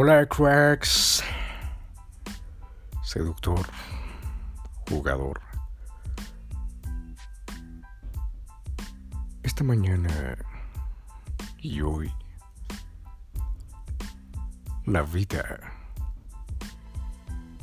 [0.00, 1.24] Hola, cracks.
[3.02, 3.66] Seductor,
[4.88, 5.40] jugador.
[9.42, 10.38] Esta mañana
[11.58, 12.12] y hoy,
[14.86, 15.58] la vida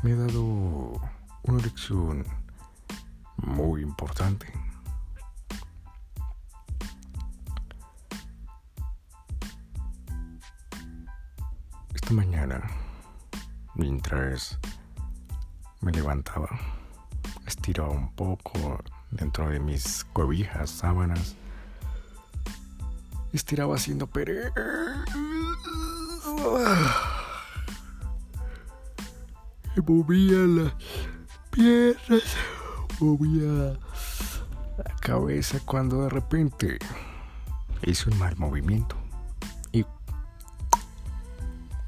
[0.03, 0.99] me ha dado
[1.43, 2.25] una lección
[3.37, 4.51] muy importante.
[12.05, 12.61] Esta mañana,
[13.73, 14.59] mientras
[15.81, 16.47] me levantaba,
[17.47, 21.35] estiraba un poco dentro de mis cobijas, sábanas,
[23.33, 24.51] estiraba haciendo pere...
[29.75, 30.73] Me movía las
[31.49, 32.35] piernas,
[32.99, 33.79] movía
[34.77, 36.77] la cabeza cuando de repente
[37.81, 38.95] hice un mal movimiento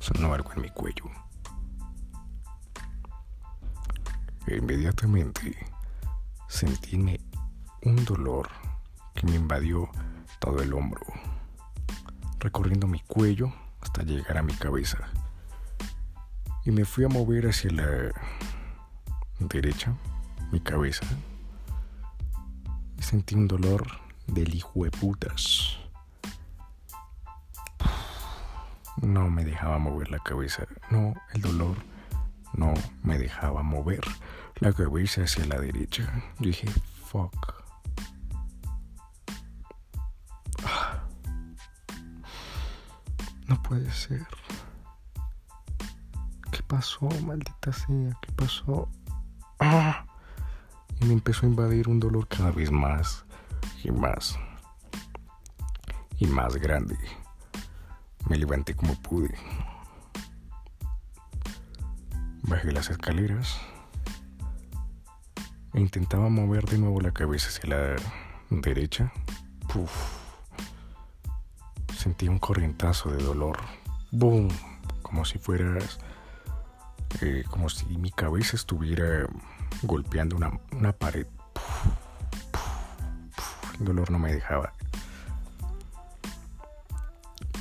[0.07, 1.05] sonó algo en mi cuello.
[4.47, 5.57] E inmediatamente
[6.47, 6.95] sentí
[7.83, 8.47] un dolor
[9.13, 9.89] que me invadió
[10.39, 11.01] todo el hombro,
[12.39, 14.97] recorriendo mi cuello hasta llegar a mi cabeza.
[16.63, 18.13] Y me fui a mover hacia la
[19.39, 19.93] derecha,
[20.53, 21.05] mi cabeza,
[22.97, 23.85] y sentí un dolor
[24.27, 25.77] del hijo de putas.
[29.01, 30.65] No me dejaba mover la cabeza.
[30.89, 31.77] No, el dolor
[32.53, 34.01] no me dejaba mover
[34.59, 36.11] la cabeza hacia la derecha.
[36.39, 36.67] Dije,
[37.05, 37.63] fuck.
[43.47, 44.27] No puede ser.
[46.51, 48.17] ¿Qué pasó, maldita sea?
[48.21, 48.89] ¿Qué pasó?
[49.59, 50.05] ¡Ah!
[50.99, 53.25] Y me empezó a invadir un dolor cada vez más
[53.83, 54.37] y más
[56.17, 56.97] y más grande.
[58.29, 59.35] Me levanté como pude.
[62.43, 63.57] Bajé las escaleras
[65.73, 67.95] e intentaba mover de nuevo la cabeza hacia la
[68.49, 69.11] derecha.
[69.71, 69.91] Puf.
[71.95, 73.57] Sentí un corrientazo de dolor.
[74.11, 74.49] ¡Boom!
[75.01, 75.99] Como si fueras.
[77.21, 79.27] Eh, como si mi cabeza estuviera
[79.83, 81.27] golpeando una, una pared.
[83.79, 84.73] El dolor no me dejaba.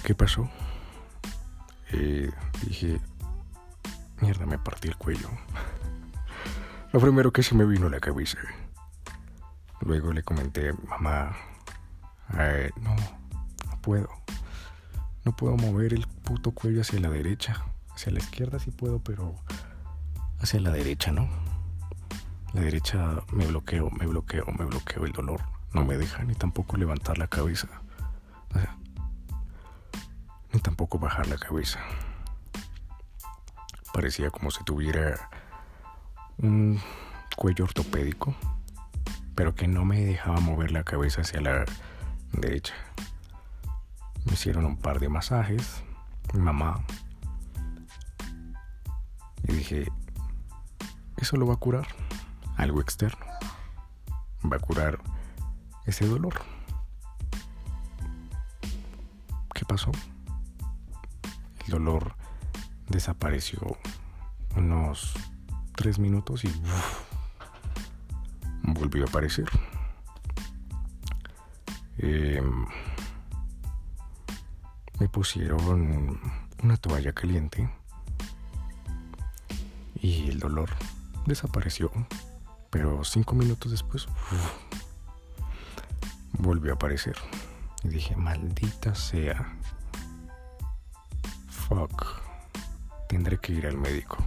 [0.06, 0.48] ¿Qué pasó?
[1.90, 2.30] Eh,
[2.62, 3.00] dije,
[4.20, 5.28] mierda, me partí el cuello.
[6.92, 8.38] Lo primero que se me vino a la cabeza.
[9.80, 11.34] Luego le comenté, mamá,
[12.80, 14.08] no, no puedo.
[15.24, 17.64] No puedo mover el puto cuello hacia la derecha.
[17.92, 19.34] Hacia la izquierda sí puedo, pero
[20.38, 21.28] hacia la derecha no.
[22.52, 25.04] La derecha me bloqueo, me bloqueo, me bloqueo.
[25.04, 25.40] El dolor
[25.72, 27.66] no me deja ni tampoco levantar la cabeza.
[28.54, 28.85] ni
[30.66, 31.78] tampoco bajar la cabeza.
[33.92, 35.30] Parecía como si tuviera
[36.38, 36.80] un
[37.36, 38.34] cuello ortopédico,
[39.36, 41.64] pero que no me dejaba mover la cabeza hacia la
[42.32, 42.74] derecha.
[44.24, 45.84] Me hicieron un par de masajes,
[46.34, 46.84] mi mamá.
[49.44, 49.86] Y dije,
[51.16, 51.86] eso lo va a curar,
[52.56, 53.24] algo externo.
[54.52, 54.98] Va a curar
[55.84, 56.34] ese dolor.
[59.54, 59.92] ¿Qué pasó?
[61.66, 62.14] El dolor
[62.88, 63.60] desapareció
[64.56, 65.14] unos
[65.74, 66.52] tres minutos y
[68.62, 69.46] volvió a aparecer.
[71.98, 72.66] Em,
[74.98, 76.20] me pusieron
[76.62, 77.68] una toalla caliente
[80.00, 80.70] y el dolor
[81.26, 81.90] desapareció.
[82.70, 84.06] Pero cinco minutos después
[86.38, 87.16] volvió a aparecer.
[87.82, 89.56] Y dije, maldita sea.
[91.68, 92.22] Fuck.
[93.08, 94.18] Tendré que ir al médico.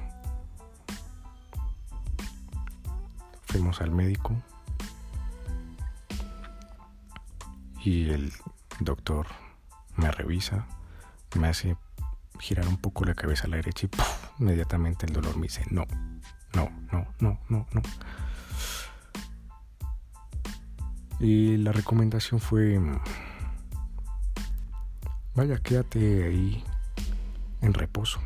[3.45, 4.35] Fuimos al médico
[7.83, 8.33] y el
[8.81, 9.25] doctor
[9.95, 10.67] me revisa,
[11.39, 11.77] me hace
[12.39, 15.85] girar un poco la cabeza a la derecha y inmediatamente el dolor me dice no,
[16.53, 17.81] no, no, no, no, no.
[21.21, 22.79] Y la recomendación fue,
[25.35, 26.63] vaya, quédate ahí
[27.61, 28.19] en reposo,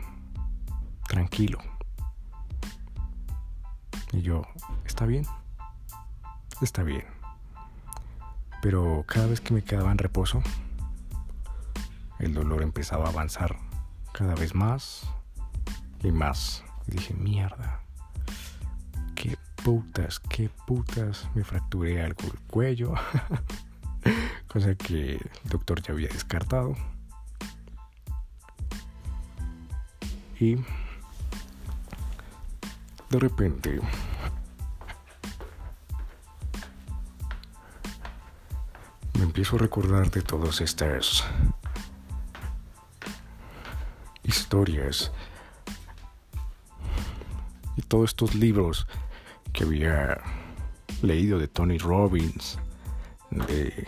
[1.08, 1.60] tranquilo.
[4.12, 4.44] Y yo,
[4.86, 5.26] está bien,
[6.62, 7.06] está bien.
[8.62, 10.42] Pero cada vez que me quedaba en reposo,
[12.20, 13.58] el dolor empezaba a avanzar
[14.14, 15.06] cada vez más
[16.04, 16.64] y más.
[16.88, 17.82] Y dije, mierda,
[19.16, 22.94] qué putas, qué putas, me fracturé algo el cuello.
[24.48, 26.76] Cosa que el doctor ya había descartado.
[30.44, 30.58] Y
[33.10, 33.80] de repente
[39.18, 41.24] me empiezo a recordar de todas estas
[44.24, 45.14] historias
[47.78, 48.86] y todos estos libros
[49.54, 50.18] que había
[51.02, 52.60] leído de Tony Robbins,
[53.32, 53.88] de,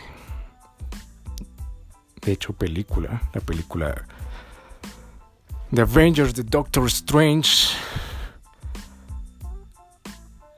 [2.22, 4.07] de hecho película, la película
[5.71, 7.75] The Avengers de Doctor Strange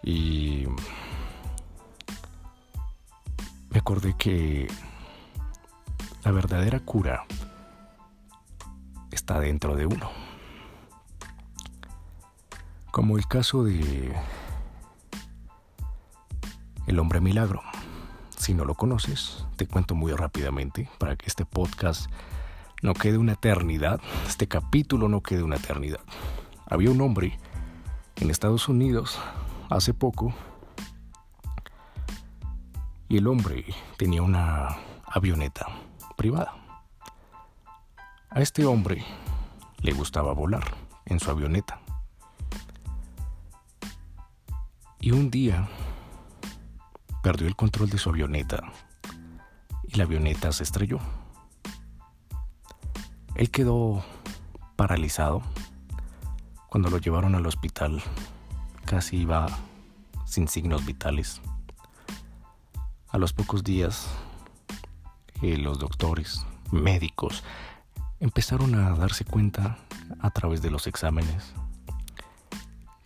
[0.03, 0.65] y
[3.69, 4.67] me acordé que
[6.23, 7.25] la verdadera cura
[9.11, 10.09] está dentro de uno.
[12.91, 14.13] Como el caso de
[16.85, 17.61] El hombre milagro.
[18.37, 22.09] Si no lo conoces, te cuento muy rápidamente para que este podcast
[22.81, 26.01] no quede una eternidad, este capítulo no quede una eternidad.
[26.65, 27.39] Había un hombre
[28.17, 29.19] en Estados Unidos
[29.69, 30.33] hace poco
[33.09, 33.65] y el hombre
[33.97, 35.67] tenía una avioneta
[36.15, 36.53] privada.
[38.29, 39.03] A este hombre
[39.81, 40.63] le gustaba volar
[41.05, 41.79] en su avioneta.
[44.99, 45.67] Y un día
[47.23, 48.61] perdió el control de su avioneta
[49.83, 50.99] y la avioneta se estrelló.
[53.37, 54.03] Él quedó
[54.75, 55.41] paralizado.
[56.69, 58.01] Cuando lo llevaron al hospital,
[58.85, 59.47] casi iba
[60.25, 61.41] sin signos vitales.
[63.09, 64.07] A los pocos días,
[65.41, 67.43] eh, los doctores, médicos,
[68.19, 69.77] empezaron a darse cuenta
[70.19, 71.53] a través de los exámenes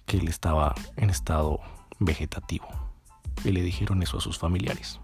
[0.05, 1.59] que él estaba en estado
[1.99, 2.67] vegetativo
[3.43, 4.99] y le dijeron eso a sus familiares.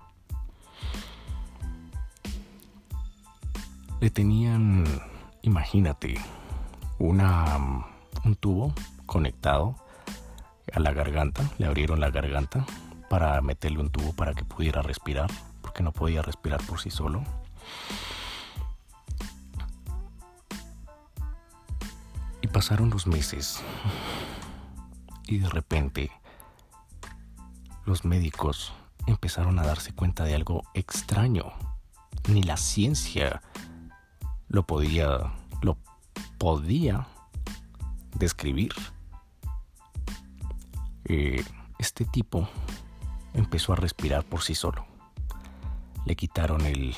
[4.00, 4.86] Le tenían,
[5.48, 6.16] imagínate,
[7.00, 7.86] una,
[8.26, 8.74] un tubo
[9.06, 9.76] conectado
[10.74, 12.66] a la garganta, le abrieron la garganta
[13.10, 17.24] para meterle un tubo para que pudiera respirar, porque no podía respirar por sí solo.
[22.42, 23.64] Y pasaron los meses
[25.28, 26.12] y de repente
[27.86, 28.74] los médicos
[29.06, 31.54] empezaron a darse cuenta de algo extraño.
[32.28, 33.42] Ni la ciencia
[34.50, 35.78] lo podía, lo
[36.38, 37.08] podía
[38.16, 38.74] describir.
[41.06, 41.44] Eh,
[41.80, 42.48] este tipo
[43.34, 44.86] empezó a respirar por sí solo.
[46.06, 46.96] Le quitaron el,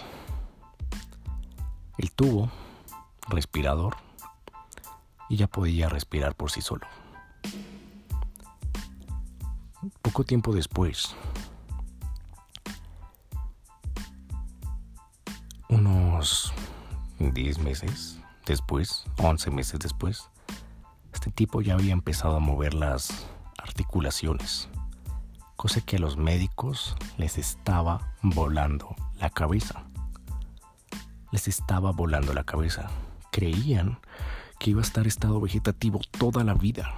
[1.97, 2.51] el tubo
[3.27, 3.97] respirador
[5.29, 6.87] y ya podía respirar por sí solo.
[10.01, 11.15] Poco tiempo después,
[15.69, 16.51] unos
[17.19, 20.29] 10 meses después, 11 meses después,
[21.13, 23.27] este tipo ya había empezado a mover las
[23.57, 24.69] articulaciones,
[25.55, 29.83] cosa que a los médicos les estaba volando la cabeza.
[31.31, 32.89] Les estaba volando la cabeza.
[33.31, 33.99] Creían
[34.59, 36.93] que iba a estar estado vegetativo toda la vida,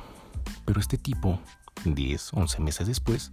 [0.65, 1.39] pero este tipo
[1.83, 3.31] 10, 11 meses después,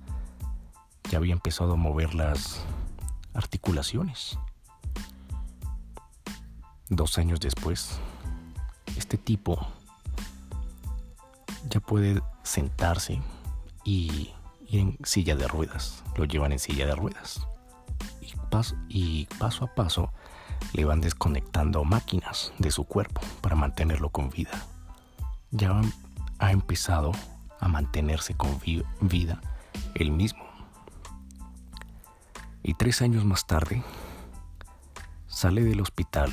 [1.11, 2.65] ya había empezado a mover las
[3.35, 4.39] articulaciones.
[6.91, 7.99] Dos años después,
[8.97, 9.67] este tipo
[11.69, 13.21] ya puede sentarse
[13.85, 14.33] y
[14.69, 16.03] ir en silla de ruedas.
[16.17, 17.47] Lo llevan en silla de ruedas.
[18.23, 20.13] Y paso, y paso a paso
[20.73, 24.67] le van desconectando máquinas de su cuerpo para mantenerlo con vida.
[25.51, 25.81] Ya
[26.39, 27.13] ha empezado
[27.61, 28.59] a mantenerse con
[29.01, 29.41] vida
[29.95, 30.45] él mismo.
[32.63, 33.83] Y tres años más tarde
[35.27, 36.33] sale del hospital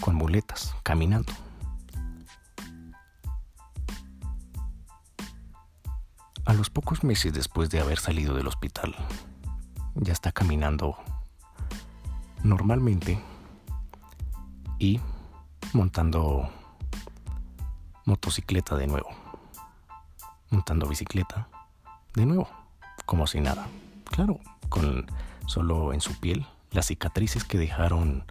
[0.00, 1.32] con muletas, caminando.
[6.44, 8.94] A los pocos meses después de haber salido del hospital,
[9.94, 10.96] ya está caminando
[12.42, 13.20] normalmente
[14.78, 15.00] y
[15.72, 16.48] montando
[18.06, 19.28] motocicleta de nuevo
[20.50, 21.48] montando bicicleta,
[22.14, 22.48] de nuevo,
[23.06, 23.66] como si nada.
[24.04, 25.06] Claro, con
[25.46, 28.24] solo en su piel las cicatrices que dejaron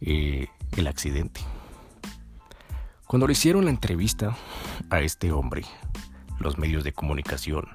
[0.00, 1.40] eh, el accidente.
[3.06, 4.36] Cuando le hicieron la entrevista
[4.90, 5.62] a este hombre,
[6.38, 7.68] los medios de comunicación,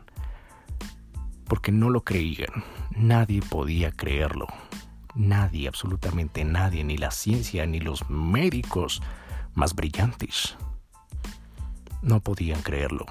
[1.46, 2.64] porque no lo creían,
[2.96, 4.48] nadie podía creerlo,
[5.16, 9.02] nadie, absolutamente nadie, ni la ciencia, ni los médicos
[9.54, 10.58] más brillantes,
[12.02, 13.06] no podían creerlo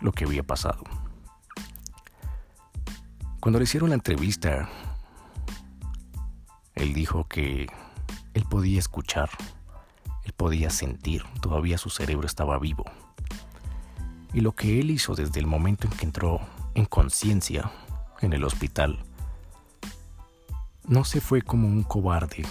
[0.00, 0.82] lo que había pasado.
[3.40, 4.68] Cuando le hicieron la entrevista,
[6.74, 7.66] él dijo que
[8.34, 9.30] él podía escuchar
[10.24, 12.84] Él podía sentir, todavía su cerebro estaba vivo.
[14.32, 16.40] Y lo que él hizo desde el momento en que entró
[16.74, 17.72] en conciencia
[18.20, 19.00] en el hospital,
[20.86, 22.44] no se fue como un cobarde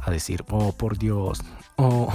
[0.00, 1.42] a decir, oh por Dios,
[1.76, 2.12] oh,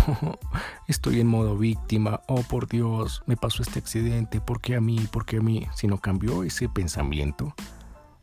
[0.88, 5.08] estoy en modo víctima, oh por Dios, me pasó este accidente, ¿por qué a mí?
[5.12, 5.68] ¿Por qué a mí?
[5.74, 7.56] Sino cambió ese pensamiento,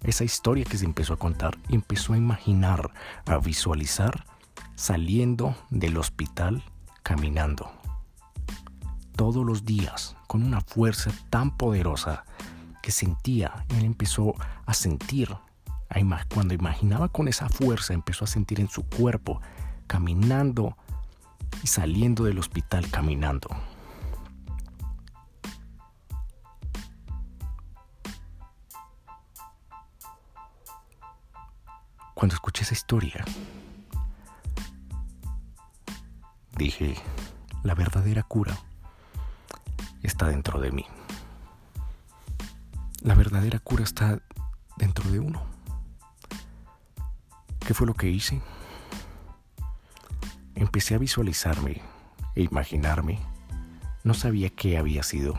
[0.03, 2.91] esa historia que se empezó a contar, y empezó a imaginar,
[3.27, 4.25] a visualizar
[4.79, 6.63] saliendo del hospital
[7.03, 7.69] caminando.
[9.17, 12.25] Todos los días, con una fuerza tan poderosa
[12.81, 15.37] que sentía, él empezó a sentir,
[16.33, 19.41] cuando imaginaba con esa fuerza, empezó a sentir en su cuerpo,
[19.89, 20.77] caminando
[21.65, 23.49] y saliendo del hospital caminando.
[32.15, 33.25] Cuando escuché esa historia,
[36.59, 36.97] dije,
[37.63, 38.59] la verdadera cura
[40.03, 40.85] está dentro de mí.
[43.01, 44.21] La verdadera cura está
[44.77, 45.43] dentro de uno.
[47.61, 48.43] ¿Qué fue lo que hice?
[50.57, 51.81] Empecé a visualizarme
[52.35, 53.21] e imaginarme.
[54.03, 55.39] No sabía qué había sido.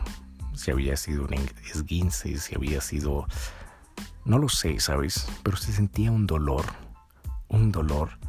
[0.54, 3.26] Si había sido un esguince, si había sido...
[4.24, 5.26] No lo sé, ¿sabes?
[5.42, 6.64] Pero se sentía un dolor.
[7.48, 8.19] Un dolor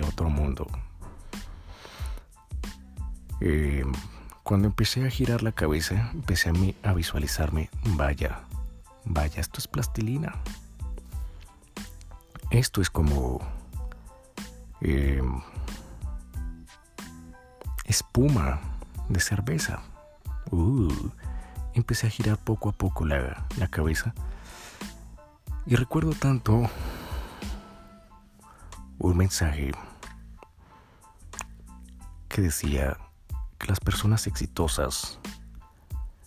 [0.00, 0.66] otro mundo.
[3.40, 3.84] Eh,
[4.42, 8.40] cuando empecé a girar la cabeza, empecé a, a visualizarme, vaya,
[9.04, 10.34] vaya, esto es plastilina.
[12.50, 13.40] Esto es como
[14.80, 15.22] eh,
[17.84, 18.60] espuma
[19.08, 19.82] de cerveza.
[20.50, 20.92] Uh,
[21.74, 24.14] empecé a girar poco a poco la, la cabeza
[25.64, 26.68] y recuerdo tanto
[29.02, 29.72] un mensaje
[32.28, 32.96] que decía
[33.58, 35.18] que las personas exitosas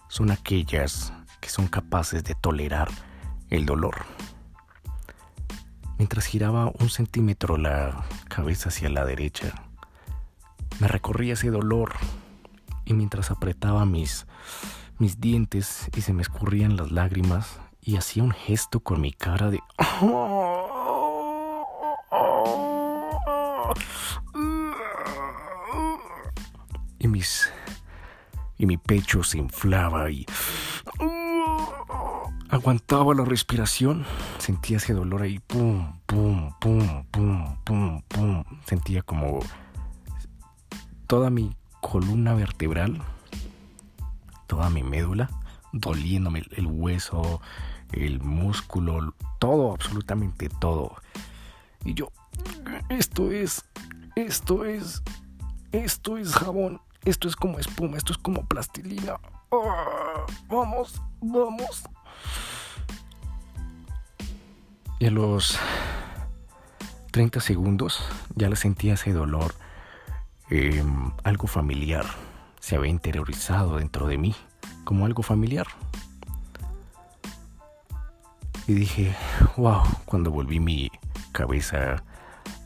[0.09, 2.89] son aquellas que son capaces de tolerar
[3.49, 4.05] el dolor.
[5.97, 9.53] Mientras giraba un centímetro la cabeza hacia la derecha,
[10.81, 11.93] me recorría ese dolor
[12.83, 14.27] y mientras apretaba mis,
[14.99, 19.49] mis dientes y se me escurrían las lágrimas y hacía un gesto con mi cara
[19.49, 19.61] de...
[27.05, 27.51] Y mis...
[28.57, 30.25] Y mi pecho se inflaba y...
[32.49, 34.05] Aguantaba la respiración,
[34.39, 38.43] sentía ese dolor ahí, pum, pum, pum, pum, pum, pum.
[38.65, 39.39] Sentía como
[41.05, 42.99] toda mi columna vertebral,
[44.47, 45.29] toda mi médula,
[45.73, 47.39] doliéndome el hueso,
[47.91, 50.95] el músculo, todo, absolutamente todo.
[51.83, 52.11] Y yo,
[52.89, 53.63] esto es,
[54.15, 55.03] esto es,
[55.71, 59.19] esto es jabón, esto es como espuma, esto es como plastilina.
[59.51, 61.83] Ah, vamos, vamos.
[64.99, 65.59] Y a los
[67.11, 68.03] 30 segundos
[68.35, 69.53] ya le sentía ese dolor,
[70.49, 72.05] em, algo familiar.
[72.59, 74.35] Se había interiorizado dentro de mí
[74.83, 75.67] como algo familiar.
[78.67, 79.15] Y dije,
[79.57, 80.91] wow, cuando volví mi
[81.31, 82.03] cabeza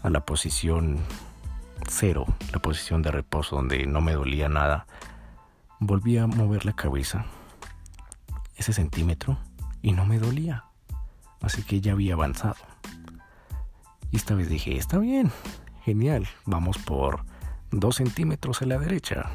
[0.01, 0.99] a la posición
[1.87, 4.87] cero, la posición de reposo donde no me dolía nada,
[5.79, 7.25] volví a mover la cabeza
[8.57, 9.37] ese centímetro
[9.81, 10.65] y no me dolía.
[11.41, 12.57] Así que ya había avanzado.
[14.11, 15.31] Y esta vez dije, está bien,
[15.83, 17.23] genial, vamos por
[17.71, 19.29] dos centímetros a la derecha.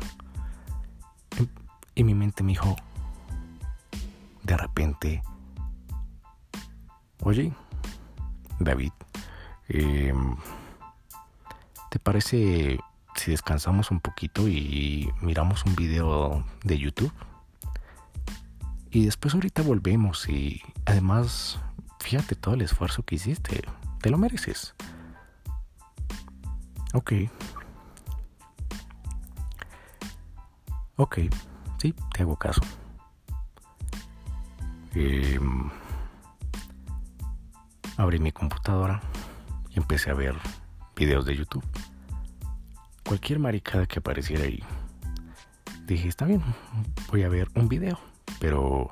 [1.95, 2.77] Y mi mente me dijo,
[4.43, 5.23] de repente,
[7.23, 7.53] oye,
[8.59, 8.93] David,
[9.69, 10.37] em,
[11.95, 12.81] ¿te parece
[13.15, 17.13] si descansamos un poquito y miramos un video de YouTube?
[18.91, 21.61] Y después ahorita volvemos y además,
[22.01, 23.63] fíjate todo el esfuerzo que hiciste.
[24.01, 24.75] Te lo mereces.
[26.95, 27.13] Ok.
[30.97, 31.19] Ok,
[31.79, 32.61] sí, te hago caso.
[34.97, 35.71] Em,
[37.97, 39.01] abrí mi computadora
[39.71, 40.35] y empecé a ver
[40.97, 41.65] videos de YouTube.
[43.05, 44.63] Cualquier maricada que apareciera ahí.
[45.87, 46.43] Dije, está bien,
[47.11, 47.99] voy a ver un video.
[48.41, 48.91] Pero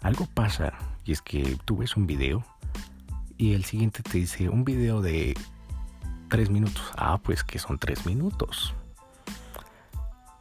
[0.00, 0.72] algo pasa
[1.04, 2.44] y es que tú ves un video
[3.36, 5.36] y el siguiente te dice un video de
[6.28, 6.82] tres minutos.
[6.96, 8.74] Ah, pues que son tres minutos.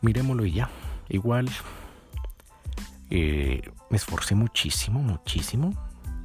[0.01, 0.69] Miremoslo y ya.
[1.09, 1.49] Igual
[3.09, 5.73] eh, me esforcé muchísimo, muchísimo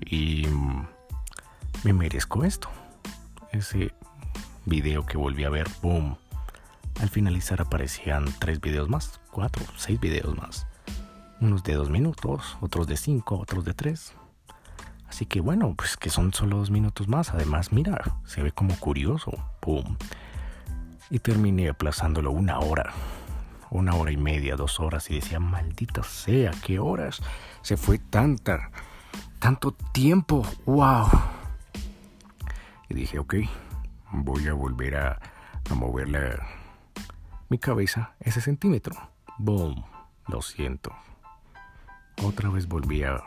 [0.01, 0.47] y
[1.83, 2.69] me merezco esto.
[3.53, 3.93] ese
[4.67, 6.17] video que volví a ver, boom.
[7.01, 10.67] Al finalizar aparecían tres videos más, cuatro, seis videos más.
[11.41, 14.15] Unos de dos minutos, otros de cinco, otros de tres.
[15.09, 17.31] Así que bueno, pues que son solo dos minutos más.
[17.31, 19.33] Además, mira, se ve como curioso.
[19.61, 19.97] Boom.
[21.11, 22.93] Y terminé aplazándolo una hora.
[23.71, 25.11] Una hora y media, dos horas.
[25.11, 27.21] Y decía, maldita sea, ¿qué horas?
[27.63, 28.71] Se fue tanta,
[29.39, 30.47] tanto tiempo.
[30.65, 31.09] ¡Wow!
[32.89, 33.35] Y dije, ok,
[34.23, 35.21] voy a volver a,
[35.71, 36.09] a mover
[37.49, 38.95] mi cabeza ese centímetro.
[39.39, 39.85] Boom.
[40.29, 40.93] Lo siento.
[42.23, 43.23] Otra vez volví a,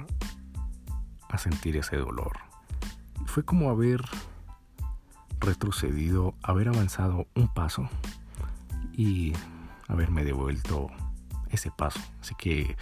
[1.37, 2.33] sentir ese dolor.
[3.25, 4.01] Fue como haber
[5.39, 7.87] retrocedido, haber avanzado un paso
[8.93, 9.33] y
[9.87, 10.89] haberme devuelto
[11.49, 11.99] ese paso.
[12.19, 12.75] Así que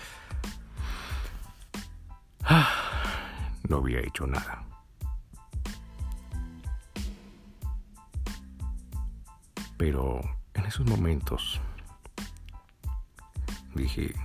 [3.67, 4.63] no había hecho nada.
[9.77, 10.21] Pero
[10.53, 11.59] en esos momentos
[13.73, 14.15] dije,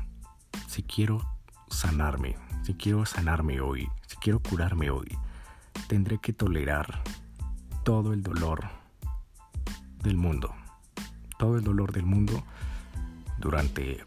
[0.68, 1.20] si quiero
[1.68, 5.08] sanarme, si quiero sanarme hoy, si quiero curarme hoy,
[5.88, 7.02] tendré que tolerar
[7.84, 8.68] todo el dolor
[10.02, 10.54] del mundo,
[11.38, 12.44] todo el dolor del mundo
[13.38, 14.04] durante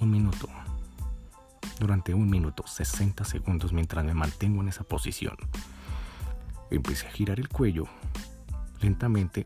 [0.00, 0.48] un minuto,
[1.80, 5.36] durante un minuto, 60 segundos mientras me mantengo en esa posición.
[6.70, 7.86] Empecé a girar el cuello
[8.80, 9.44] lentamente.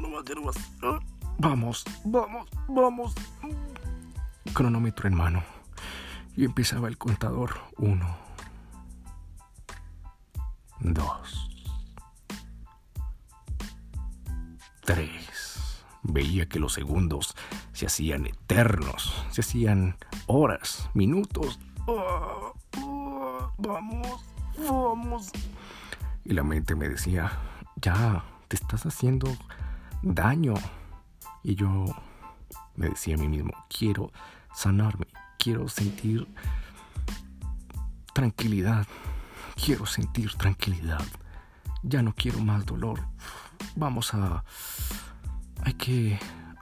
[0.00, 0.56] No más, más.
[1.38, 3.14] Vamos, vamos, vamos.
[4.52, 5.42] Cronómetro en mano.
[6.36, 7.54] Y empezaba el contador.
[7.78, 8.16] Uno.
[10.80, 11.50] Dos.
[14.84, 15.84] Tres.
[16.02, 17.36] Veía que los segundos
[17.72, 19.24] se hacían eternos.
[19.30, 19.96] Se hacían
[20.26, 21.58] horas, minutos.
[23.58, 24.24] vamos,
[24.58, 25.30] vamos.
[26.24, 27.32] Y la mente me decía,
[27.76, 29.28] ya, te estás haciendo
[30.02, 30.54] daño.
[31.42, 31.86] Y yo
[32.76, 34.12] me decía a mí mismo, quiero
[34.54, 35.06] sanarme,
[35.38, 36.28] quiero sentir
[38.12, 38.86] tranquilidad,
[39.64, 41.04] quiero sentir tranquilidad,
[41.82, 43.00] ya no quiero más dolor.
[43.76, 44.44] Vamos a...
[45.62, 46.18] Hay que...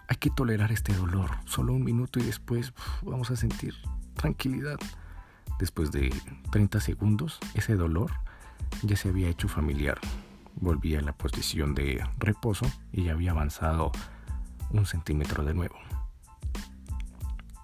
[0.08, 2.72] Hay que tolerar este dolor, solo un minuto y después
[3.02, 3.76] vamos a sentir
[4.14, 4.76] tranquilidad.
[5.60, 6.12] Después de
[6.50, 8.10] 30 segundos, ese dolor
[8.82, 10.00] ya se había hecho familiar.
[10.56, 13.92] Volví a la posición de reposo y ya había avanzado
[14.70, 15.76] un centímetro de nuevo.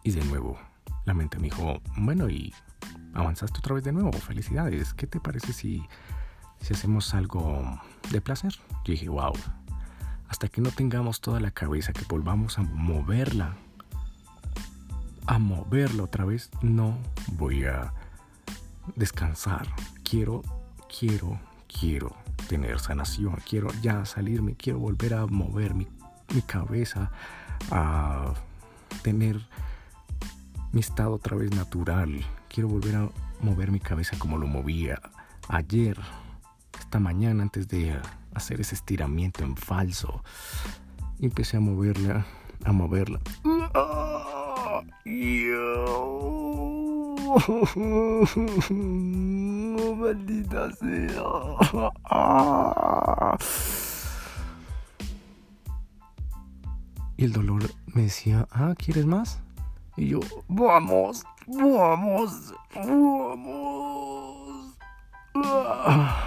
[0.02, 0.58] Y de nuevo,
[1.04, 2.54] la mente me dijo, bueno, y
[3.14, 5.82] avanzaste otra vez de nuevo, felicidades, ¿qué te parece si,
[6.60, 8.54] si hacemos algo de placer?
[8.84, 9.32] Yo dije, wow,
[10.28, 13.56] hasta que no tengamos toda la cabeza, que volvamos a moverla,
[15.26, 16.98] a moverla otra vez, no
[17.32, 17.92] voy a
[18.94, 19.66] descansar.
[20.04, 20.42] Quiero,
[20.88, 22.14] quiero, quiero
[22.48, 25.86] tener sanación, quiero ya salirme, quiero volver a mover mi
[26.34, 27.10] mi cabeza
[27.70, 28.34] a
[29.02, 29.40] tener
[30.72, 32.24] mi estado otra vez natural.
[32.48, 33.08] Quiero volver a
[33.40, 35.00] mover mi cabeza como lo movía
[35.48, 35.98] ayer,
[36.78, 37.96] esta mañana antes de
[38.34, 40.22] hacer ese estiramiento en falso.
[41.20, 42.26] Empecé a moverla,
[42.64, 43.20] a moverla.
[49.96, 51.36] maldita sea.
[57.16, 59.40] Y el dolor me decía, ah, ¿quieres más?
[59.96, 64.76] Y yo, vamos, vamos, vamos.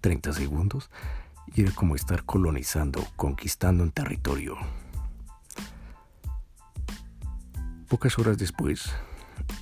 [0.00, 0.90] 30 segundos
[1.54, 4.56] y era como estar colonizando, conquistando un territorio.
[7.88, 8.92] Pocas horas después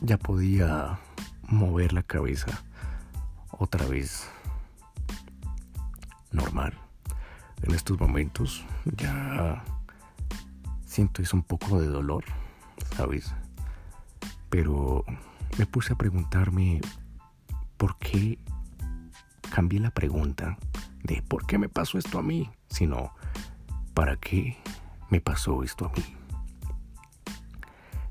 [0.01, 0.99] ya podía
[1.49, 2.63] mover la cabeza
[3.51, 4.29] otra vez
[6.33, 6.75] normal.
[7.63, 8.65] En estos momentos
[8.97, 9.65] ya
[10.85, 12.25] siento es un poco de dolor,
[12.97, 13.35] ¿sabes?
[14.51, 15.05] Pero
[15.59, 16.81] me puse a preguntarme
[17.77, 18.39] por qué
[19.51, 20.59] cambié la pregunta
[21.03, 23.13] de por qué me pasó esto a mí, sino
[23.95, 24.57] para qué
[25.11, 26.26] me pasó esto a mí.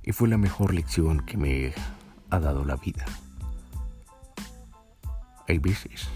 [0.05, 1.73] Y fue la mejor lección que me
[2.29, 3.05] ha dado la vida.
[5.47, 6.07] Hay veces,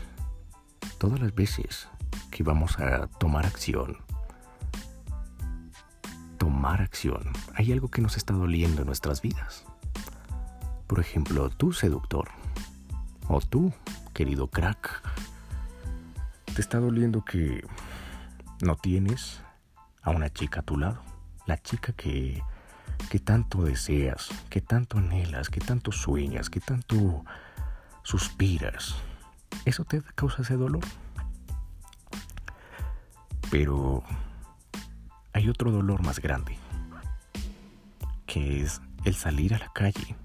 [1.00, 1.90] todas las veces
[2.30, 3.98] que vamos a tomar acción,
[6.38, 9.66] tomar acción, hay algo que nos está doliendo en nuestras vidas.
[10.86, 12.30] Por ejemplo, tú seductor,
[13.28, 13.74] o tú,
[14.14, 15.02] querido crack,
[16.54, 17.64] te está doliendo que
[18.62, 19.42] no tienes
[20.04, 21.02] a una chica a tu lado,
[21.48, 22.42] la chica que
[23.10, 27.26] que tanto deseas, que tanto anhelas, que tanto sueñas, que tanto
[28.04, 28.96] suspiras,
[29.66, 30.84] eso te causa ese dolor.
[33.50, 34.04] Pero
[35.34, 36.56] hay otro dolor más grande,
[38.28, 40.16] que es el salir a la calle,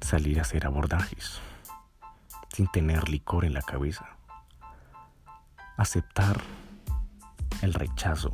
[0.00, 1.38] salir a hacer abordajes,
[2.48, 4.06] sin tener licor en la cabeza,
[5.76, 6.40] aceptar
[7.60, 8.32] el rechazo,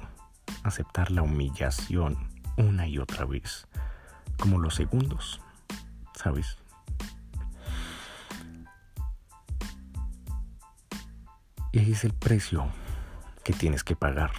[0.62, 3.66] aceptar la humillación una y otra vez,
[4.38, 5.40] como los segundos,
[6.14, 6.59] ¿sabes?
[11.73, 12.66] Y es el precio
[13.44, 14.33] que tienes que pagar.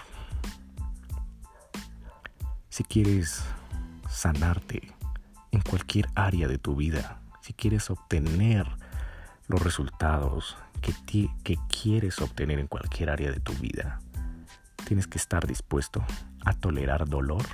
[2.70, 3.44] Si quieres
[4.10, 4.94] sanarte
[5.52, 8.68] en cualquier área de tu vida, si quieres obtener
[9.48, 10.94] los resultados que,
[11.44, 14.00] que quieres obtener en cualquier área de tu vida,
[14.86, 16.04] tienes que estar dispuesto
[16.46, 17.46] a tolerar dolor,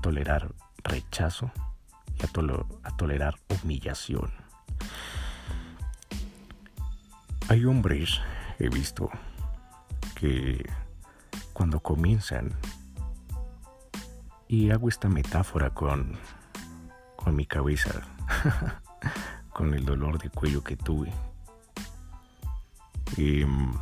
[0.00, 0.52] tolerar
[0.84, 1.50] rechazo
[2.18, 4.30] y a, a tolerar humillación.
[7.48, 8.20] Hay hombres,
[8.58, 9.10] he visto,
[10.14, 10.68] que
[11.52, 12.52] cuando comienzan,
[14.48, 16.18] y hago esta metáfora con,
[17.16, 17.90] con mi cabeza,
[19.52, 21.12] con el dolor de cuello que tuve,
[23.16, 23.72] y, em,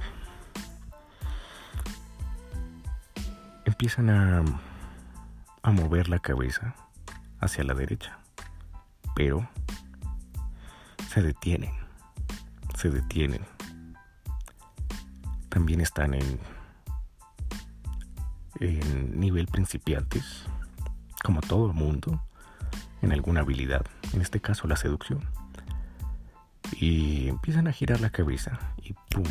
[3.65, 4.45] empiezan a,
[5.67, 6.77] a mover la cabeza
[7.41, 8.21] hacia la derecha,
[9.17, 9.49] pero
[11.09, 11.73] se detienen,
[12.77, 13.45] se detienen
[15.49, 16.39] también están en,
[19.19, 20.45] nivel principiantes,
[21.25, 22.23] como todo el mundo,
[23.03, 25.29] en alguna habilidad, en este caso la seducción.
[26.75, 29.25] Y empiezan a girar la cabeza y ¡pum!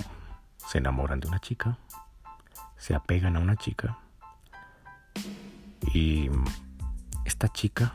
[0.67, 1.77] Se enamoran de una chica,
[2.75, 3.99] se apegan a una chica
[5.95, 6.29] y
[7.23, 7.93] esta chica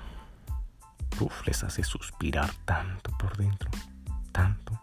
[1.19, 1.47] ¡puf!
[1.47, 3.71] les hace suspirar tanto por dentro,
[4.33, 4.81] tanto.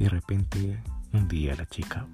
[0.00, 2.06] Y de repente un día la chica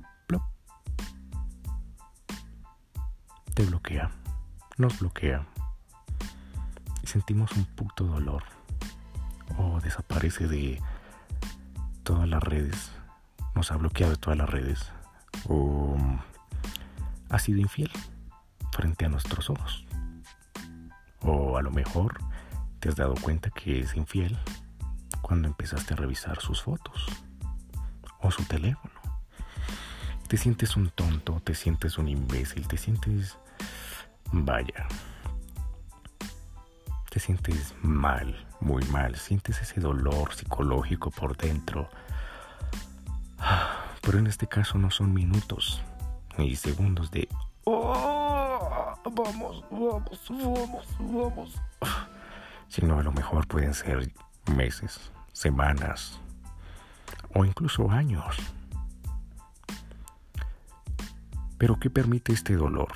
[3.54, 4.10] te bloquea,
[4.76, 5.46] nos bloquea
[7.02, 8.42] y sentimos un puto dolor
[9.56, 10.82] o desaparece de
[12.02, 12.90] todas las redes,
[13.54, 14.92] nos ha bloqueado de todas las redes
[15.48, 15.96] o
[17.30, 17.90] ha sido infiel
[18.72, 19.83] frente a nuestros ojos
[21.54, 22.18] o a lo mejor
[22.80, 24.36] te has dado cuenta que es infiel
[25.22, 27.06] cuando empezaste a revisar sus fotos
[28.20, 28.94] o su teléfono.
[30.28, 33.38] Te sientes un tonto, te sientes un imbécil, te sientes
[34.32, 34.88] Vaya.
[37.08, 39.14] Te sientes mal, muy mal.
[39.14, 41.88] Sientes ese dolor psicológico por dentro.
[44.02, 45.80] Pero en este caso no son minutos
[46.36, 47.28] ni segundos de...
[47.62, 48.13] Oh,
[49.14, 51.60] vamos, vamos, vamos, vamos.
[52.68, 54.12] Sino a lo mejor pueden ser
[54.54, 56.20] meses, semanas
[57.34, 58.36] o incluso años.
[61.58, 62.88] Pero ¿qué permite este dolor?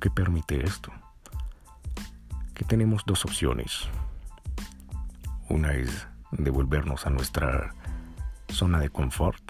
[0.00, 0.90] que permite esto?
[2.54, 3.86] Que tenemos dos opciones.
[5.48, 7.74] Una es devolvernos a nuestra
[8.48, 9.42] zona de confort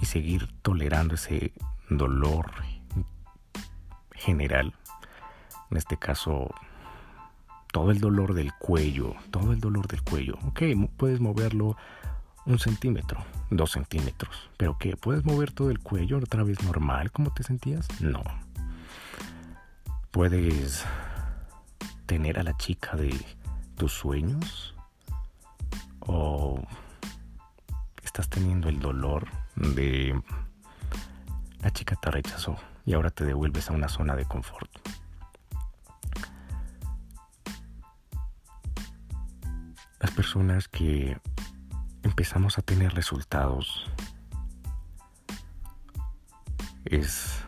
[0.00, 1.52] y seguir tolerando ese
[1.90, 2.50] dolor
[4.24, 4.72] general.
[5.70, 6.54] En este caso,
[7.72, 10.38] todo el dolor del cuello, todo el dolor del cuello.
[10.46, 10.62] Ok,
[10.96, 11.76] puedes moverlo
[12.46, 14.96] un centímetro, dos centímetros, pero ¿qué?
[14.96, 17.88] ¿Puedes mover todo el cuello otra vez normal como te sentías?
[18.00, 18.22] No,
[20.10, 20.84] Puedes
[22.06, 23.12] tener a la chica de
[23.76, 24.76] tus sueños
[25.98, 26.62] o
[28.00, 30.14] estás teniendo el dolor de
[31.62, 32.56] la chica te rechazó
[32.86, 34.70] y ahora te devuelves a una zona de confort.
[40.00, 41.18] Las personas que
[42.02, 43.90] empezamos a tener resultados
[46.84, 47.42] es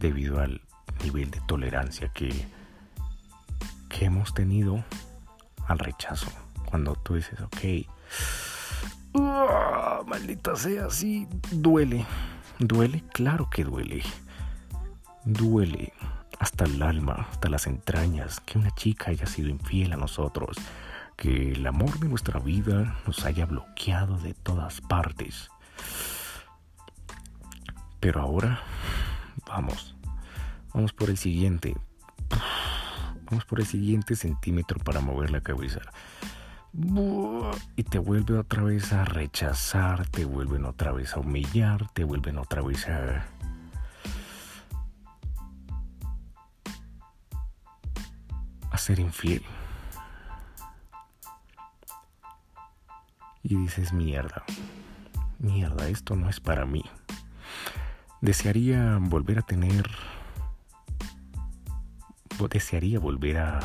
[0.00, 0.62] debido al
[1.02, 2.46] nivel de tolerancia que,
[3.90, 4.82] que hemos tenido
[5.66, 6.30] al rechazo.
[6.64, 7.86] Cuando tú dices, ok,
[9.14, 12.06] ah, maldita sea, sí, duele.
[12.58, 13.04] ¿Duele?
[13.12, 14.02] Claro que duele.
[15.24, 15.92] Duele
[16.38, 20.56] hasta el alma, hasta las entrañas, que una chica haya sido infiel a nosotros,
[21.16, 25.48] que el amor de nuestra vida nos haya bloqueado de todas partes.
[28.00, 28.60] Pero ahora,
[29.46, 29.94] vamos,
[30.74, 31.76] Vamos por el siguiente.
[33.30, 35.80] Vamos por el siguiente centímetro para mover la cabeza.
[37.76, 42.38] Y te vuelve otra vez a rechazar, te vuelven otra vez a humillar, te vuelven
[42.38, 43.24] otra vez a...
[48.78, 49.42] ser infiel.
[53.42, 54.42] Y dices, mierda,
[55.38, 56.82] mierda, esto no es para mí.
[58.20, 59.90] Desearía volver a tener,
[62.40, 63.60] o desearía volver a,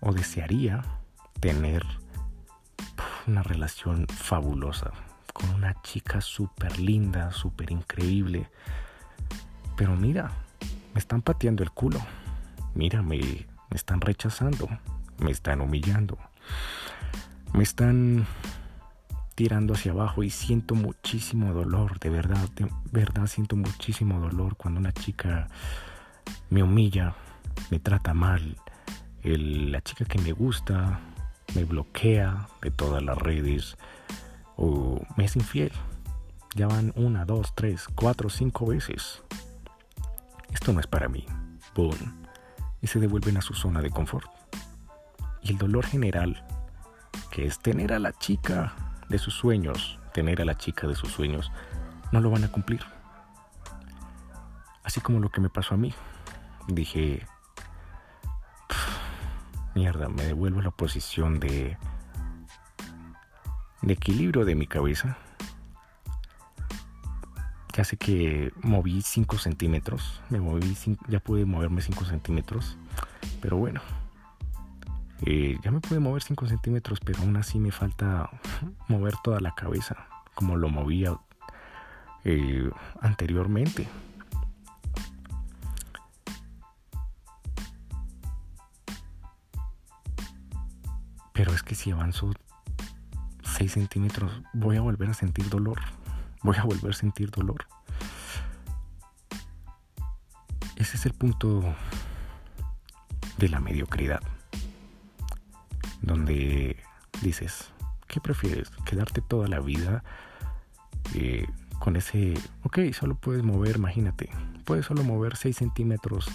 [0.00, 0.82] o desearía
[1.40, 1.84] tener
[3.26, 4.92] una relación fabulosa
[5.32, 8.48] con una chica súper linda, súper increíble.
[9.76, 10.30] Pero mira,
[10.92, 12.00] me están pateando el culo.
[12.74, 14.68] Mira, me, me están rechazando,
[15.18, 16.18] me están humillando,
[17.52, 18.26] me están
[19.34, 24.80] tirando hacia abajo y siento muchísimo dolor, de verdad, de verdad siento muchísimo dolor cuando
[24.80, 25.48] una chica
[26.50, 27.14] me humilla,
[27.70, 28.56] me trata mal,
[29.22, 31.00] la chica que me gusta
[31.54, 33.76] me bloquea de todas las redes
[34.56, 35.72] o me es infiel.
[36.54, 39.22] Ya van una, dos, tres, cuatro, cinco veces.
[40.52, 41.24] Esto no es para mí.
[41.74, 42.19] Boom.
[42.82, 44.30] Y se devuelven a su zona de confort.
[45.42, 46.44] Y el dolor general,
[47.30, 48.74] que es tener a la chica
[49.08, 51.50] de sus sueños, tener a la chica de sus sueños,
[52.12, 52.80] no lo van a cumplir.
[54.82, 55.94] Así como lo que me pasó a mí.
[56.68, 57.26] Dije,
[59.74, 61.76] mierda, me devuelvo a la posición de,
[63.82, 65.16] de equilibrio de mi cabeza.
[67.72, 70.76] Ya sé que moví 5 centímetros, me moví,
[71.08, 72.76] ya pude moverme 5 centímetros,
[73.40, 73.80] pero bueno,
[75.26, 78.30] eh, ya me pude mover 5 centímetros, pero aún así me falta
[78.88, 79.96] mover toda la cabeza,
[80.34, 81.18] como lo movía
[82.24, 83.88] eh, anteriormente.
[91.32, 92.32] Pero es que si avanzo
[93.44, 95.80] 6 centímetros, voy a volver a sentir dolor.
[96.42, 97.66] Voy a volver a sentir dolor.
[100.76, 101.62] Ese es el punto
[103.36, 104.22] de la mediocridad
[106.02, 106.76] donde
[107.22, 107.70] dices,
[108.06, 108.70] ¿qué prefieres?
[108.84, 110.02] ¿Quedarte toda la vida
[111.14, 111.46] eh,
[111.78, 114.28] con ese, ok, solo puedes mover, imagínate,
[114.64, 116.28] puedes solo mover 6 centímetros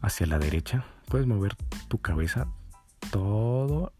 [0.00, 1.54] hacia la derecha, puedes mover
[1.88, 2.46] tu cabeza
[3.10, 3.92] todo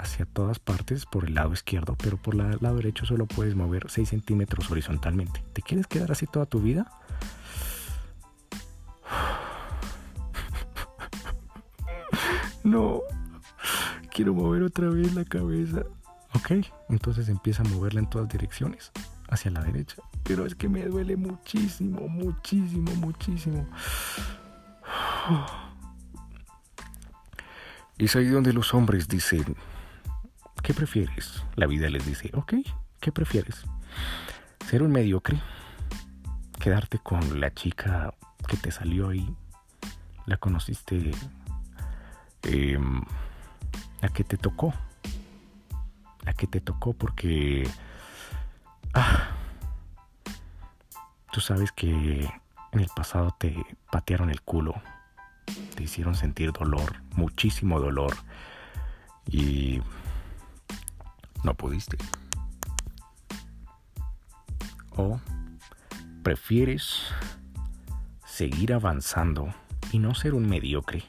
[0.00, 3.84] hacia todas partes por el lado izquierdo, pero por el lado derecho solo puedes mover
[3.88, 5.44] 6 centímetros horizontalmente.
[5.52, 6.90] ¿Te quieres quedar así toda tu vida?
[12.64, 13.02] no,
[14.10, 15.82] quiero mover otra vez la cabeza.
[16.34, 16.52] Ok,
[16.88, 18.92] entonces empieza a moverla en todas direcciones,
[19.28, 19.96] hacia la derecha.
[20.22, 23.68] Pero es que me duele muchísimo, muchísimo, muchísimo.
[27.98, 29.56] Es ahí donde los hombres dicen,
[30.62, 31.42] ¿qué prefieres?
[31.56, 32.54] La vida les dice, ok,
[33.00, 33.64] ¿qué prefieres?
[34.68, 35.40] ¿Ser un mediocre?
[36.58, 38.14] ¿Quedarte con la chica
[38.46, 39.34] que te salió ahí?
[40.26, 41.12] ¿La conociste?
[42.42, 42.78] Eh,
[44.00, 44.74] la que te tocó.
[46.24, 47.68] La que te tocó porque...
[48.92, 49.30] Ah,
[51.32, 52.28] tú sabes que
[52.72, 53.54] en el pasado te
[53.90, 54.74] patearon el culo,
[55.74, 58.16] te hicieron sentir dolor, muchísimo dolor,
[59.26, 59.80] y
[61.44, 61.96] no pudiste.
[64.96, 65.20] O
[66.22, 67.02] prefieres
[68.26, 69.52] seguir avanzando
[69.92, 71.04] y no ser un mediocre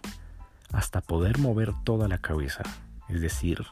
[0.72, 2.64] hasta poder mover toda la cabeza,
[3.10, 3.66] es decir,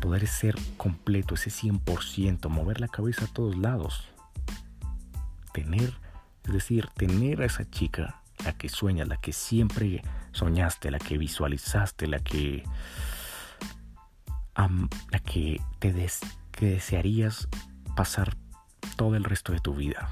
[0.00, 4.08] poder ser completo, ese 100%, mover la cabeza a todos lados.
[5.52, 5.94] Tener,
[6.44, 11.18] es decir, tener a esa chica, la que sueñas, la que siempre soñaste, la que
[11.18, 12.64] visualizaste, la que,
[14.56, 15.92] la que te
[16.52, 17.48] que desearías
[17.96, 18.36] pasar
[18.96, 20.08] todo el resto de tu vida.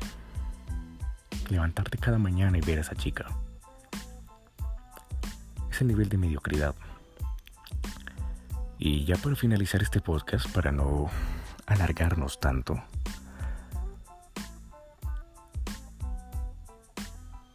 [1.49, 3.27] Levantarte cada mañana y ver a esa chica
[5.85, 6.75] nivel de mediocridad.
[8.79, 11.11] Y ya para finalizar este podcast, para no
[11.67, 12.83] alargarnos tanto,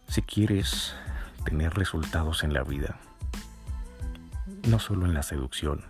[0.07, 0.93] si quieres
[1.43, 2.95] tener resultados en la vida,
[4.67, 5.83] no solo en la seducción,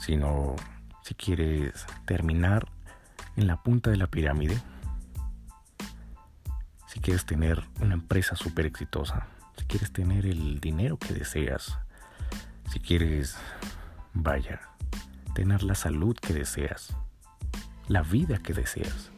[0.00, 0.56] sino
[1.02, 2.68] si quieres terminar
[3.36, 4.60] en la punta de la pirámide,
[6.86, 11.78] si quieres tener una empresa súper exitosa, si quieres tener el dinero que deseas,
[12.70, 13.36] si quieres,
[14.12, 14.60] vaya,
[15.34, 16.96] tener la salud que deseas,
[17.86, 19.10] la vida que deseas,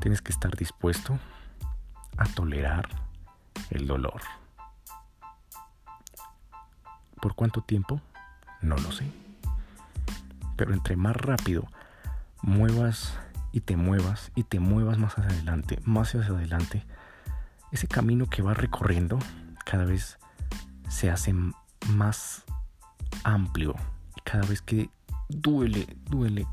[0.00, 1.18] tienes que estar dispuesto
[2.16, 2.88] a tolerar
[3.70, 4.22] el dolor.
[7.20, 8.00] ¿Por cuánto tiempo?
[8.62, 9.27] No lo sé.
[10.58, 11.66] Pero entre más rápido
[12.42, 13.18] muevas
[13.52, 16.84] y te muevas y te muevas más hacia adelante, más hacia adelante,
[17.72, 19.18] ese camino que vas recorriendo
[19.64, 20.18] cada vez
[20.90, 21.34] se hace
[21.88, 22.44] más
[23.24, 23.74] amplio
[24.16, 24.90] y cada vez que
[25.28, 26.46] duele, duele.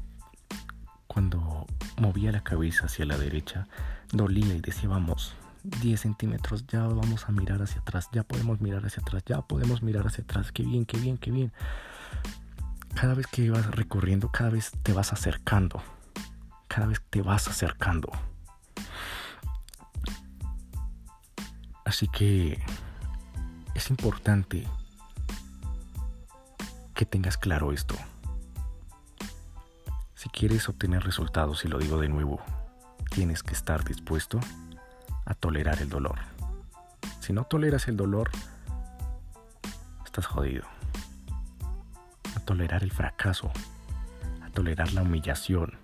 [1.07, 1.65] Cuando
[1.97, 3.67] movía la cabeza hacia la derecha,
[4.11, 8.85] dolía y decía, vamos, 10 centímetros, ya vamos a mirar hacia atrás, ya podemos mirar
[8.85, 11.51] hacia atrás, ya podemos mirar hacia atrás, qué bien, qué bien, qué bien.
[12.95, 15.83] Cada vez que vas recorriendo, cada vez te vas acercando,
[16.67, 18.09] cada vez te vas acercando.
[21.83, 22.63] Así que
[23.75, 24.65] es importante
[26.93, 27.95] que tengas claro esto.
[30.15, 32.41] Si quieres obtener resultados, y lo digo de nuevo,
[33.11, 34.39] tienes que estar dispuesto
[35.25, 36.19] a tolerar el dolor.
[37.19, 38.31] Si no toleras el dolor,
[40.05, 40.74] estás jodido.
[42.45, 43.51] Tolerar el fracaso,
[44.43, 45.79] a tolerar la humillación.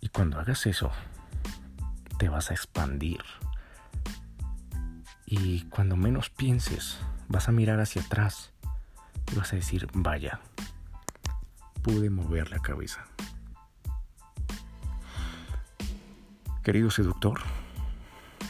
[0.00, 0.90] Y cuando hagas eso,
[2.18, 3.22] te vas a expandir.
[5.26, 8.52] Y cuando menos pienses, vas a mirar hacia atrás
[9.32, 10.40] y vas a decir, vaya,
[11.82, 13.06] pude mover la cabeza.
[16.62, 17.40] Querido seductor,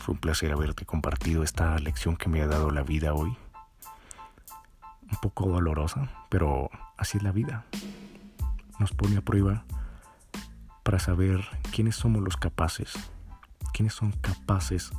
[0.02, 3.36] fue un placer haberte compartido esta lección que me ha dado la vida hoy.
[5.12, 7.64] Un poco dolorosa, pero así es la vida.
[8.78, 9.64] Nos pone a prueba
[10.82, 13.12] para saber quiénes somos los capaces
[13.72, 14.90] quienes son capaces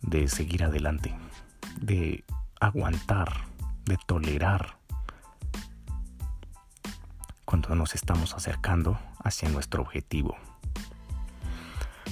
[0.00, 1.14] de seguir adelante,
[1.80, 2.24] de
[2.60, 3.46] aguantar,
[3.84, 4.78] de tolerar
[7.44, 10.36] cuando nos estamos acercando hacia nuestro objetivo.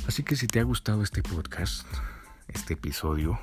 [0.09, 1.87] Así que si te ha gustado este podcast,
[2.49, 3.39] este episodio,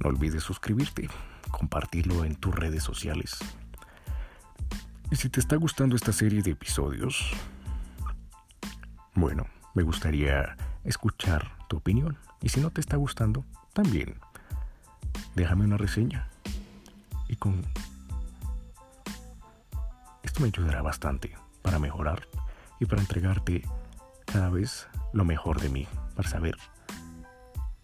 [0.00, 1.08] no olvides suscribirte,
[1.50, 3.38] compartirlo en tus redes sociales.
[5.10, 7.32] Y si te está gustando esta serie de episodios,
[9.14, 12.16] bueno, me gustaría escuchar tu opinión.
[12.40, 14.14] Y si no te está gustando, también
[15.34, 16.28] déjame una reseña.
[17.28, 17.64] Y con
[20.22, 22.26] esto me ayudará bastante para mejorar
[22.78, 23.62] y para entregarte
[24.26, 26.56] cada vez lo mejor de mí, para saber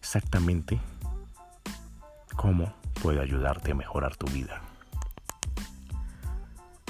[0.00, 0.80] exactamente
[2.36, 4.60] cómo puedo ayudarte a mejorar tu vida.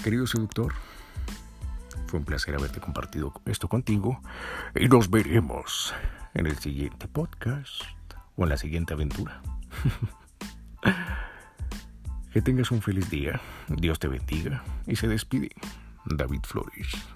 [0.02, 0.72] Querido seductor,
[2.06, 4.20] fue un placer haberte compartido esto contigo
[4.74, 5.94] y nos veremos
[6.34, 7.82] en el siguiente podcast
[8.36, 9.42] o en la siguiente aventura.
[12.32, 15.50] que tengas un feliz día, Dios te bendiga y se despide
[16.04, 17.15] David Flores.